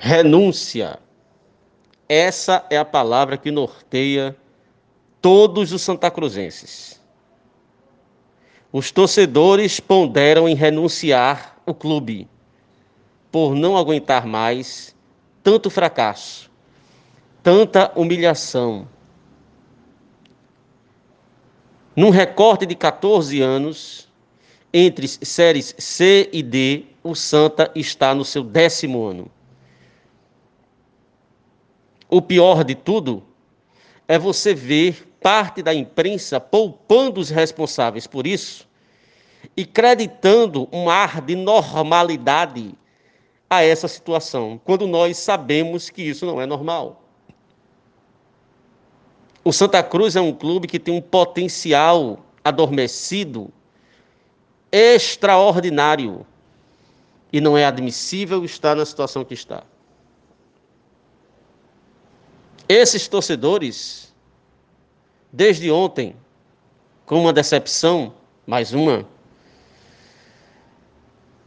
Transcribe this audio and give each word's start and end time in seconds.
renúncia. 0.00 0.98
Essa 2.08 2.64
é 2.70 2.78
a 2.78 2.84
palavra 2.86 3.36
que 3.36 3.50
norteia 3.50 4.34
todos 5.20 5.72
os 5.72 5.82
santacruzenses. 5.82 6.98
Os 8.72 8.90
torcedores 8.90 9.78
ponderam 9.78 10.48
em 10.48 10.54
renunciar 10.54 11.58
o 11.66 11.74
clube 11.74 12.26
por 13.30 13.54
não 13.54 13.76
aguentar 13.76 14.26
mais 14.26 14.96
tanto 15.42 15.68
fracasso, 15.68 16.50
tanta 17.42 17.92
humilhação. 17.94 18.88
Num 21.94 22.08
recorte 22.08 22.64
de 22.64 22.74
14 22.74 23.42
anos, 23.42 24.08
entre 24.72 25.06
séries 25.06 25.74
C 25.78 26.30
e 26.32 26.42
D, 26.42 26.86
o 27.02 27.14
Santa 27.14 27.70
está 27.74 28.14
no 28.14 28.24
seu 28.24 28.42
décimo 28.42 29.04
ano. 29.04 29.30
O 32.10 32.20
pior 32.20 32.64
de 32.64 32.74
tudo 32.74 33.22
é 34.08 34.18
você 34.18 34.52
ver 34.52 35.14
parte 35.22 35.62
da 35.62 35.72
imprensa 35.72 36.40
poupando 36.40 37.20
os 37.20 37.30
responsáveis 37.30 38.06
por 38.06 38.26
isso 38.26 38.68
e 39.56 39.64
creditando 39.64 40.68
um 40.72 40.90
ar 40.90 41.20
de 41.20 41.36
normalidade 41.36 42.74
a 43.48 43.62
essa 43.62 43.86
situação, 43.86 44.60
quando 44.64 44.86
nós 44.86 45.18
sabemos 45.18 45.88
que 45.88 46.02
isso 46.02 46.26
não 46.26 46.40
é 46.40 46.46
normal. 46.46 47.02
O 49.44 49.52
Santa 49.52 49.82
Cruz 49.82 50.16
é 50.16 50.20
um 50.20 50.32
clube 50.32 50.66
que 50.66 50.78
tem 50.78 50.92
um 50.92 51.00
potencial 51.00 52.24
adormecido 52.44 53.52
extraordinário 54.72 56.26
e 57.32 57.40
não 57.40 57.56
é 57.56 57.64
admissível 57.64 58.44
estar 58.44 58.74
na 58.74 58.84
situação 58.84 59.24
que 59.24 59.34
está. 59.34 59.62
Esses 62.72 63.08
torcedores, 63.08 64.14
desde 65.32 65.72
ontem, 65.72 66.14
com 67.04 67.20
uma 67.20 67.32
decepção, 67.32 68.14
mais 68.46 68.72
uma, 68.72 69.04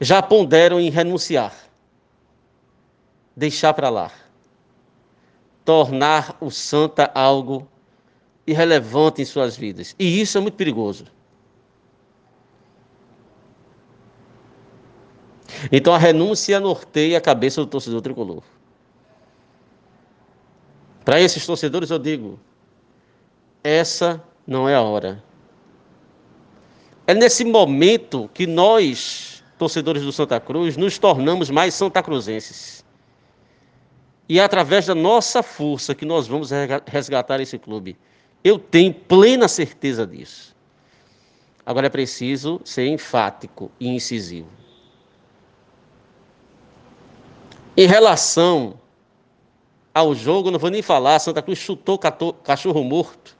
já 0.00 0.20
ponderam 0.20 0.80
em 0.80 0.90
renunciar 0.90 1.54
deixar 3.36 3.72
para 3.74 3.88
lá. 3.88 4.10
Tornar 5.64 6.36
o 6.40 6.50
santa 6.50 7.10
algo 7.14 7.68
irrelevante 8.44 9.22
em 9.22 9.24
suas 9.24 9.56
vidas. 9.56 9.94
E 9.98 10.20
isso 10.20 10.36
é 10.36 10.40
muito 10.40 10.56
perigoso. 10.56 11.06
Então 15.72 15.94
a 15.94 15.98
renúncia 15.98 16.58
norteia 16.58 17.18
a 17.18 17.20
cabeça 17.20 17.60
do 17.60 17.66
torcedor 17.66 18.02
tricolor. 18.02 18.42
Para 21.04 21.20
esses 21.20 21.44
torcedores 21.44 21.90
eu 21.90 21.98
digo: 21.98 22.38
essa 23.62 24.22
não 24.46 24.68
é 24.68 24.74
a 24.74 24.80
hora. 24.80 25.22
É 27.06 27.12
nesse 27.12 27.44
momento 27.44 28.30
que 28.32 28.46
nós, 28.46 29.44
torcedores 29.58 30.02
do 30.02 30.12
Santa 30.12 30.40
Cruz, 30.40 30.76
nos 30.76 30.98
tornamos 30.98 31.50
mais 31.50 31.74
santacruzenses. 31.74 32.82
E 34.26 34.38
é 34.38 34.42
através 34.42 34.86
da 34.86 34.94
nossa 34.94 35.42
força 35.42 35.94
que 35.94 36.06
nós 36.06 36.26
vamos 36.26 36.50
resgatar 36.86 37.40
esse 37.40 37.58
clube. 37.58 37.94
Eu 38.42 38.58
tenho 38.58 38.92
plena 38.94 39.48
certeza 39.48 40.06
disso. 40.06 40.54
Agora 41.66 41.86
é 41.86 41.90
preciso 41.90 42.58
ser 42.64 42.86
enfático 42.86 43.70
e 43.78 43.88
incisivo. 43.88 44.48
Em 47.76 47.86
relação 47.86 48.78
ao 49.94 50.14
jogo, 50.14 50.50
não 50.50 50.58
vou 50.58 50.70
nem 50.70 50.82
falar, 50.82 51.18
Santa 51.20 51.40
Cruz 51.40 51.58
chutou 51.58 51.96
cachorro 51.98 52.82
morto. 52.82 53.36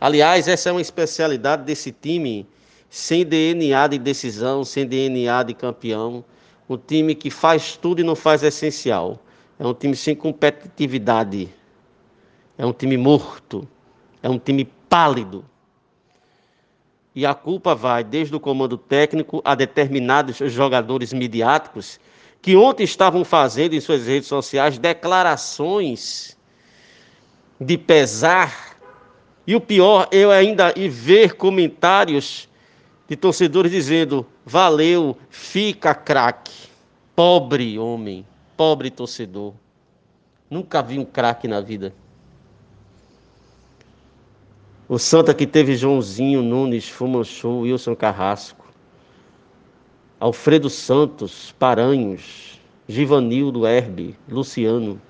Aliás, 0.00 0.48
essa 0.48 0.68
é 0.68 0.72
uma 0.72 0.80
especialidade 0.80 1.62
desse 1.62 1.92
time 1.92 2.46
sem 2.90 3.24
DNA 3.24 3.86
de 3.86 3.98
decisão, 3.98 4.64
sem 4.64 4.84
DNA 4.84 5.44
de 5.44 5.54
campeão. 5.54 6.24
Um 6.68 6.76
time 6.76 7.14
que 7.14 7.30
faz 7.30 7.76
tudo 7.76 8.00
e 8.00 8.04
não 8.04 8.16
faz 8.16 8.42
essencial. 8.42 9.18
É 9.58 9.66
um 9.66 9.72
time 9.72 9.94
sem 9.94 10.14
competitividade. 10.14 11.48
É 12.58 12.66
um 12.66 12.72
time 12.72 12.96
morto. 12.96 13.66
É 14.22 14.28
um 14.28 14.38
time 14.38 14.64
pálido. 14.88 15.44
E 17.14 17.24
a 17.24 17.32
culpa 17.32 17.74
vai 17.74 18.04
desde 18.04 18.34
o 18.34 18.40
comando 18.40 18.76
técnico 18.76 19.40
a 19.44 19.54
determinados 19.54 20.36
jogadores 20.36 21.12
midiáticos 21.12 21.98
que 22.40 22.56
ontem 22.56 22.84
estavam 22.84 23.24
fazendo 23.24 23.74
em 23.74 23.80
suas 23.80 24.06
redes 24.06 24.28
sociais 24.28 24.78
declarações 24.78 26.36
de 27.60 27.76
pesar. 27.76 28.76
E 29.46 29.54
o 29.54 29.60
pior, 29.60 30.08
eu 30.10 30.30
ainda 30.30 30.72
e 30.76 30.88
ver 30.88 31.34
comentários 31.34 32.48
de 33.08 33.16
torcedores 33.16 33.70
dizendo: 33.70 34.26
valeu, 34.44 35.16
fica 35.30 35.94
craque. 35.94 36.68
Pobre 37.14 37.78
homem. 37.78 38.26
Pobre 38.56 38.90
torcedor. 38.90 39.54
Nunca 40.50 40.82
vi 40.82 40.98
um 40.98 41.04
craque 41.04 41.48
na 41.48 41.60
vida. 41.60 41.94
O 44.88 44.98
Santa 44.98 45.34
que 45.34 45.46
teve 45.46 45.74
Joãozinho 45.74 46.42
Nunes, 46.42 46.88
Fumanchu, 46.88 47.62
Wilson 47.62 47.96
Carrasco, 47.96 48.65
Alfredo 50.18 50.70
Santos, 50.70 51.52
Paranhos, 51.58 52.58
Givanildo 52.88 53.66
Herbe, 53.66 54.16
Luciano. 54.28 55.00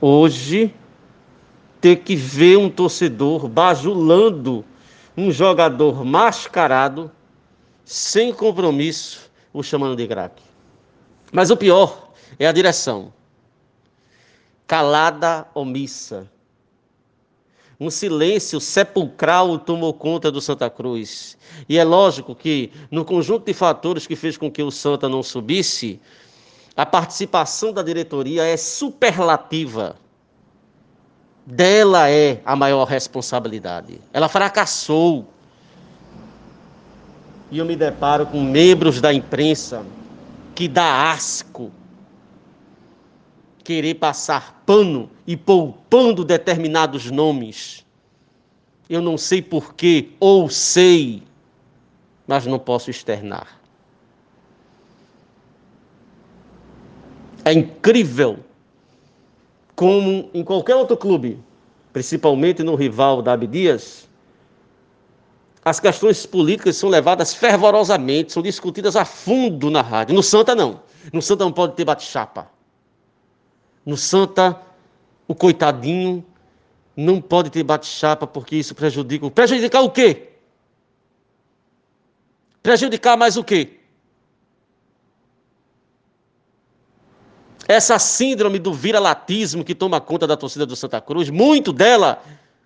Hoje, 0.00 0.74
ter 1.80 1.96
que 1.96 2.14
ver 2.14 2.58
um 2.58 2.68
torcedor 2.68 3.48
bajulando 3.48 4.64
um 5.16 5.30
jogador 5.30 6.04
mascarado, 6.04 7.10
sem 7.84 8.34
compromisso, 8.34 9.30
o 9.52 9.62
chamando 9.62 9.96
de 9.96 10.06
craque. 10.06 10.42
Mas 11.32 11.50
o 11.50 11.56
pior 11.56 12.12
é 12.38 12.46
a 12.46 12.52
direção. 12.52 13.12
Calada, 14.66 15.46
omissa. 15.54 16.30
Um 17.78 17.90
silêncio 17.90 18.58
sepulcral 18.58 19.58
tomou 19.58 19.92
conta 19.92 20.32
do 20.32 20.40
Santa 20.40 20.70
Cruz. 20.70 21.36
E 21.68 21.78
é 21.78 21.84
lógico 21.84 22.34
que, 22.34 22.72
no 22.90 23.04
conjunto 23.04 23.44
de 23.44 23.52
fatores 23.52 24.06
que 24.06 24.16
fez 24.16 24.38
com 24.38 24.50
que 24.50 24.62
o 24.62 24.70
Santa 24.70 25.08
não 25.08 25.22
subisse, 25.22 26.00
a 26.74 26.86
participação 26.86 27.72
da 27.72 27.82
diretoria 27.82 28.44
é 28.44 28.56
superlativa. 28.56 29.96
Dela 31.44 32.10
é 32.10 32.40
a 32.44 32.56
maior 32.56 32.84
responsabilidade. 32.84 34.00
Ela 34.12 34.28
fracassou. 34.28 35.28
E 37.50 37.58
eu 37.58 37.64
me 37.64 37.76
deparo 37.76 38.26
com 38.26 38.42
membros 38.42 39.00
da 39.00 39.12
imprensa 39.12 39.84
que 40.54 40.66
dá 40.66 41.12
asco 41.12 41.70
querer 43.66 43.94
passar 43.94 44.62
pano 44.64 45.10
e 45.26 45.36
poupando 45.36 46.24
determinados 46.24 47.10
nomes. 47.10 47.84
Eu 48.88 49.02
não 49.02 49.18
sei 49.18 49.42
porquê, 49.42 50.10
ou 50.20 50.48
sei, 50.48 51.24
mas 52.28 52.46
não 52.46 52.60
posso 52.60 52.90
externar. 52.90 53.60
É 57.44 57.52
incrível 57.52 58.38
como 59.74 60.30
em 60.32 60.44
qualquer 60.44 60.76
outro 60.76 60.96
clube, 60.96 61.36
principalmente 61.92 62.62
no 62.62 62.76
rival 62.76 63.20
da 63.20 63.32
Abdias, 63.32 64.08
as 65.64 65.80
questões 65.80 66.24
políticas 66.24 66.76
são 66.76 66.88
levadas 66.88 67.34
fervorosamente, 67.34 68.32
são 68.32 68.44
discutidas 68.44 68.94
a 68.94 69.04
fundo 69.04 69.72
na 69.72 69.82
rádio. 69.82 70.14
No 70.14 70.22
Santa, 70.22 70.54
não. 70.54 70.80
No 71.12 71.20
Santa 71.20 71.42
não 71.42 71.50
pode 71.50 71.74
ter 71.74 71.84
bate-chapa. 71.84 72.54
No 73.86 73.96
Santa, 73.96 74.60
o 75.28 75.34
coitadinho 75.34 76.26
não 76.96 77.20
pode 77.20 77.50
ter 77.50 77.62
bate-chapa 77.62 78.26
porque 78.26 78.56
isso 78.56 78.74
prejudica. 78.74 79.30
Prejudicar 79.30 79.82
o 79.82 79.90
quê? 79.90 80.30
Prejudicar 82.62 83.16
mais 83.16 83.36
o 83.36 83.44
quê? 83.44 83.78
Essa 87.68 87.98
síndrome 87.98 88.58
do 88.58 88.74
viralatismo 88.74 89.64
que 89.64 89.74
toma 89.74 90.00
conta 90.00 90.26
da 90.26 90.36
torcida 90.36 90.66
do 90.66 90.74
Santa 90.74 91.00
Cruz, 91.00 91.30
muito 91.30 91.72
dela 91.72 92.22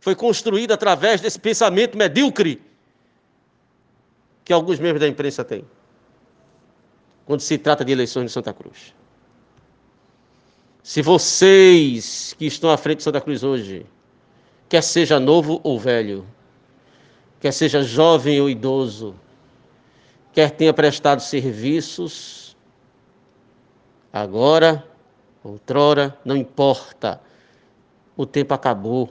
foi 0.00 0.14
construída 0.14 0.74
através 0.74 1.20
desse 1.20 1.38
pensamento 1.38 1.96
medíocre 1.96 2.62
que 4.44 4.52
alguns 4.52 4.78
membros 4.78 5.00
da 5.00 5.08
imprensa 5.08 5.44
têm 5.44 5.64
quando 7.24 7.40
se 7.40 7.56
trata 7.56 7.84
de 7.84 7.92
eleições 7.92 8.24
no 8.24 8.28
Santa 8.28 8.52
Cruz. 8.52 8.94
Se 10.82 11.00
vocês 11.02 12.34
que 12.38 12.46
estão 12.46 12.70
à 12.70 12.76
frente 12.76 12.98
de 12.98 13.04
Santa 13.04 13.20
Cruz 13.20 13.42
hoje, 13.42 13.86
quer 14.68 14.82
seja 14.82 15.20
novo 15.20 15.60
ou 15.62 15.78
velho, 15.78 16.26
quer 17.40 17.52
seja 17.52 17.82
jovem 17.82 18.40
ou 18.40 18.50
idoso, 18.50 19.14
quer 20.32 20.50
tenha 20.50 20.72
prestado 20.72 21.20
serviços, 21.20 22.56
agora 24.12 24.84
Outrora, 25.44 26.16
não 26.24 26.36
importa. 26.36 27.20
O 28.16 28.24
tempo 28.24 28.54
acabou. 28.54 29.10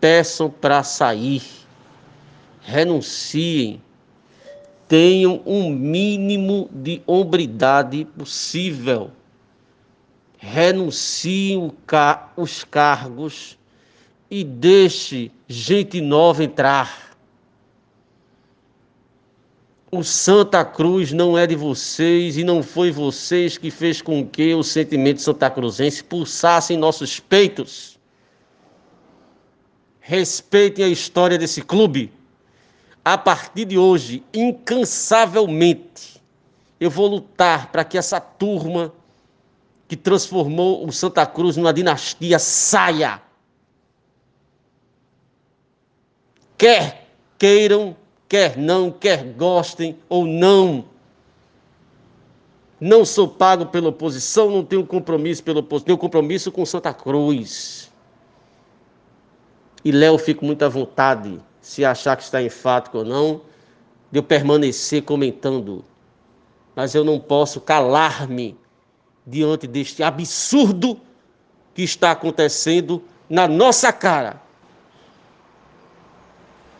Peçam 0.00 0.48
para 0.48 0.82
sair. 0.84 1.42
Renunciem. 2.60 3.82
Tenham 4.86 5.42
um 5.44 5.68
mínimo 5.68 6.68
de 6.72 7.02
hombridade 7.06 8.04
possível. 8.16 9.10
Renunciem 10.38 11.72
os 12.36 12.64
cargos 12.64 13.58
e 14.30 14.44
deixe 14.44 15.32
gente 15.48 16.00
nova 16.00 16.44
entrar. 16.44 17.16
O 19.90 20.04
Santa 20.04 20.64
Cruz 20.64 21.12
não 21.12 21.36
é 21.36 21.46
de 21.46 21.56
vocês 21.56 22.36
e 22.36 22.44
não 22.44 22.62
foi 22.62 22.92
vocês 22.92 23.58
que 23.58 23.70
fez 23.70 24.00
com 24.00 24.24
que 24.24 24.54
o 24.54 24.62
sentimento 24.62 25.20
santa 25.20 25.50
cruzense 25.50 26.04
pulsasse 26.04 26.74
em 26.74 26.76
nossos 26.76 27.18
peitos. 27.18 27.98
Respeitem 29.98 30.84
a 30.84 30.88
história 30.88 31.38
desse 31.38 31.62
clube. 31.62 32.12
A 33.02 33.16
partir 33.16 33.64
de 33.64 33.78
hoje, 33.78 34.22
incansavelmente, 34.32 36.22
eu 36.78 36.90
vou 36.90 37.06
lutar 37.06 37.72
para 37.72 37.82
que 37.82 37.96
essa 37.96 38.20
turma 38.20 38.92
que 39.88 39.96
transformou 39.96 40.86
o 40.86 40.92
Santa 40.92 41.26
Cruz 41.26 41.56
numa 41.56 41.72
dinastia 41.72 42.38
saia. 42.38 43.20
Quer 46.56 47.08
queiram 47.38 47.96
quer 48.28 48.56
não, 48.58 48.90
quer 48.90 49.24
gostem 49.24 49.98
ou 50.08 50.26
não. 50.26 50.84
Não 52.80 53.04
sou 53.04 53.26
pago 53.26 53.66
pela 53.66 53.88
oposição, 53.88 54.50
não 54.50 54.64
tenho 54.64 54.86
compromisso 54.86 55.42
pela 55.42 55.60
oposição, 55.60 55.86
tenho 55.86 55.98
compromisso 55.98 56.52
com 56.52 56.64
Santa 56.64 56.92
Cruz. 56.92 57.90
E 59.84 59.90
Léo, 59.90 60.18
fico 60.18 60.44
muito 60.44 60.62
à 60.62 60.68
vontade, 60.68 61.40
se 61.60 61.84
achar 61.84 62.16
que 62.16 62.22
está 62.22 62.42
enfático 62.42 62.98
ou 62.98 63.04
não, 63.04 63.40
de 64.12 64.18
eu 64.18 64.22
permanecer 64.22 65.02
comentando. 65.02 65.84
Mas 66.76 66.94
eu 66.94 67.02
não 67.02 67.18
posso 67.18 67.60
calar-me 67.60 68.56
diante 69.28 69.66
deste 69.66 70.02
absurdo 70.02 71.00
que 71.74 71.82
está 71.82 72.10
acontecendo 72.10 73.02
na 73.28 73.46
nossa 73.46 73.92
cara 73.92 74.48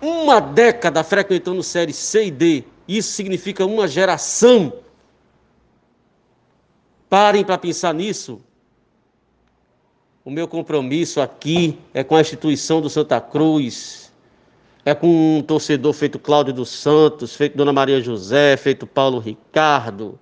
uma 0.00 0.40
década 0.40 1.02
frequentando 1.02 1.62
série 1.62 1.92
C 1.92 2.26
e 2.26 2.30
D. 2.30 2.64
Isso 2.86 3.12
significa 3.12 3.64
uma 3.64 3.88
geração. 3.88 4.72
Parem 7.08 7.44
para 7.44 7.58
pensar 7.58 7.94
nisso. 7.94 8.40
O 10.24 10.30
meu 10.30 10.48
compromisso 10.48 11.20
aqui 11.20 11.78
é 11.94 12.02
com 12.02 12.16
a 12.16 12.20
instituição 12.20 12.80
do 12.80 12.90
Santa 12.90 13.20
Cruz, 13.20 14.12
é 14.84 14.92
com 14.92 15.38
um 15.38 15.42
torcedor 15.42 15.92
feito 15.92 16.18
Cláudio 16.18 16.52
dos 16.52 16.68
Santos, 16.68 17.34
feito 17.36 17.56
Dona 17.56 17.72
Maria 17.72 18.00
José, 18.00 18.56
feito 18.56 18.88
Paulo 18.88 19.20
Ricardo, 19.20 20.18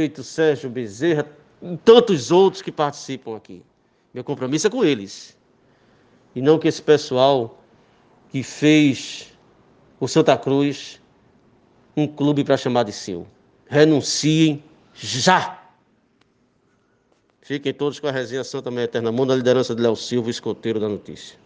feito 0.00 0.24
Sérgio 0.24 0.70
Bezerra, 0.70 1.26
e 1.60 1.76
tantos 1.76 2.30
outros 2.30 2.62
que 2.62 2.72
participam 2.72 3.36
aqui. 3.36 3.62
Meu 4.14 4.24
compromisso 4.24 4.66
é 4.66 4.70
com 4.70 4.82
eles. 4.82 5.36
E 6.34 6.40
não 6.40 6.58
que 6.58 6.66
esse 6.66 6.80
pessoal 6.80 7.62
que 8.30 8.42
fez 8.42 9.30
o 9.98 10.08
Santa 10.08 10.38
Cruz 10.38 10.98
um 11.94 12.06
clube 12.06 12.42
para 12.44 12.56
chamar 12.56 12.84
de 12.84 12.92
seu. 12.92 13.26
Renunciem 13.68 14.64
já! 14.94 15.60
Fiquem 17.42 17.74
todos 17.74 18.00
com 18.00 18.06
a 18.06 18.10
resenha 18.10 18.42
Santa 18.42 18.70
Mãe 18.70 18.84
Eterna 18.84 19.12
Mão, 19.12 19.26
na 19.26 19.34
liderança 19.34 19.74
de 19.74 19.82
Léo 19.82 19.96
Silva, 19.96 20.30
escoteiro 20.30 20.80
da 20.80 20.88
notícia. 20.88 21.36